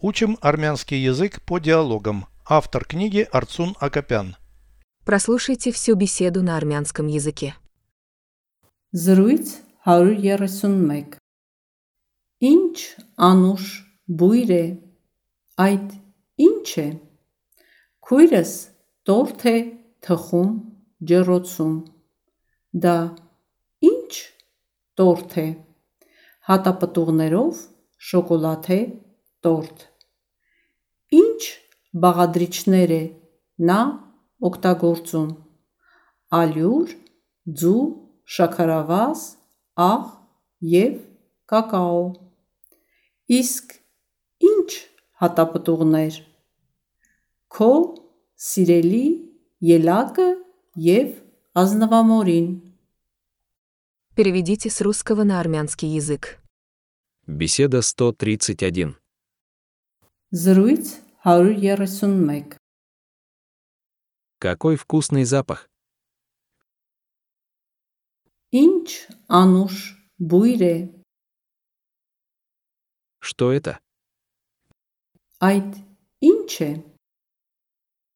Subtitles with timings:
[0.00, 2.26] Учим армянский язык по диалогам.
[2.46, 4.36] Автор книги Арцун Акопян.
[5.04, 7.56] Прослушайте всю беседу на армянском языке.
[8.92, 9.48] Զրույց
[9.84, 11.18] 131
[12.40, 12.76] Ինչ
[13.18, 13.64] անուշ
[14.20, 14.64] բույր է
[15.64, 15.88] այդ
[16.46, 16.86] ինչ է
[18.06, 18.52] Քույրս
[19.02, 19.56] տորթ է
[20.06, 20.54] թխում
[21.10, 21.74] ջեռոցում
[22.86, 22.96] Դա
[23.90, 24.12] ինչ
[24.94, 25.46] տորթ է
[26.48, 27.66] Հատապտուղներով
[28.08, 28.80] շոկոլադե
[29.45, 29.85] տորթ
[31.17, 31.41] Ինչ
[32.03, 33.03] բաղադրիչներ է
[33.69, 33.79] նա
[34.49, 35.29] օգտագործում
[36.33, 36.93] Ալյուր,
[37.61, 37.83] ձու,
[38.35, 39.23] շաքարավազ,
[39.87, 40.05] աղ
[40.73, 40.99] և
[41.53, 42.03] կակաո
[43.39, 43.77] Իսկ
[44.49, 44.69] ինչ
[45.23, 46.19] հատապտուղներ
[47.53, 47.71] Քո
[48.49, 49.05] սիրելի
[49.73, 50.29] ելակը
[50.89, 51.17] և
[51.63, 52.53] ազնվամորին
[54.15, 56.37] Переведите с русского на армянский язык.
[57.25, 58.95] Беседа 131.
[60.31, 60.85] Զրույց
[61.25, 62.57] 131
[64.39, 65.69] Какой вкусный запах.
[68.51, 68.87] Ինչ
[69.29, 69.75] անուշ
[70.19, 70.75] բույր է
[73.19, 73.79] Что это?
[75.39, 75.71] այդ
[76.21, 76.71] ինչ է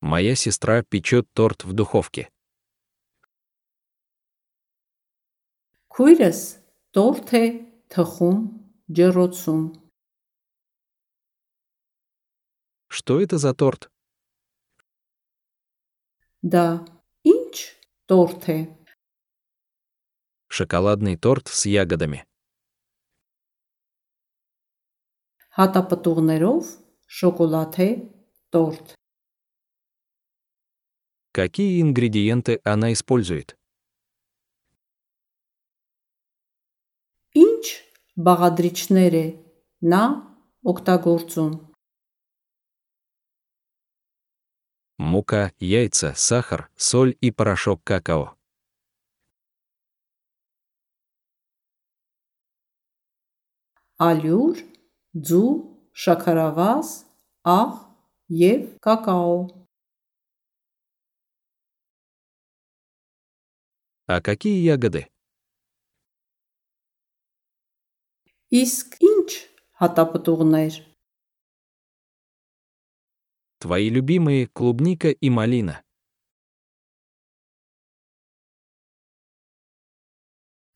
[0.01, 2.29] Моя сестра печет торт в духовке.
[5.89, 6.39] Քույրս
[6.93, 7.45] տորթ է
[7.89, 8.39] թխում
[8.97, 9.63] ջեռոցում
[12.94, 13.90] Что это за торт?
[16.42, 16.84] Да,
[17.24, 18.68] инч торты.
[20.48, 22.26] Шоколадный торт с ягодами.
[25.48, 26.66] Хата патугнеров,
[27.06, 28.12] шоколате,
[28.50, 28.94] торт.
[31.32, 33.56] Какие ингредиенты она использует?
[37.32, 37.84] Инч
[38.16, 39.42] багадричнере
[39.80, 41.71] на октагорцум.
[45.01, 48.37] Мука, яйца, сахар, соль и порошок какао.
[53.97, 54.59] ալյուր,
[55.27, 55.53] ձու,
[55.97, 56.89] շաքարավազ,
[57.49, 57.71] աղ
[58.29, 59.37] և կակաո
[64.07, 65.01] А какие ягоды?
[68.55, 69.31] Իսկ ինչ
[69.81, 70.77] հատապտուղներ
[73.61, 75.81] Твои любимые клубника и малина.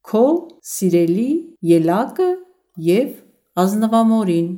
[0.02, 0.26] Քո
[0.66, 1.30] սիրելի
[1.64, 2.30] ելակը
[2.88, 3.12] և
[3.64, 4.50] ազնվամորին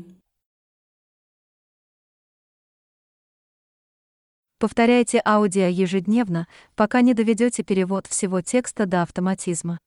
[4.63, 9.77] Повторяйте аудио ежедневно, пока не доведете перевод всего текста до автоматизма.